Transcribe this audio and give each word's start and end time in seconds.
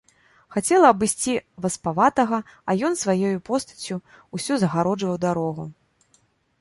Хацела 0.53 0.87
абысці 0.93 1.35
васпаватага, 1.65 2.39
а 2.69 2.77
ён 2.89 2.97
сваёю 3.03 3.43
постаццю 3.51 4.01
ўсё 4.39 4.53
загароджваў 4.65 5.15
дарогу. 5.27 5.63